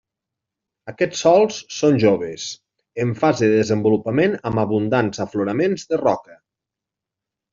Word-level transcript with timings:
Aquests 0.91 1.19
sòls 1.25 1.57
són 1.79 1.97
joves, 2.03 2.45
en 3.03 3.11
fase 3.19 3.51
de 3.51 3.59
desenvolupament 3.59 4.33
amb 4.51 4.61
abundants 4.63 5.23
afloraments 5.27 5.85
de 5.93 6.01
roca. 6.05 6.41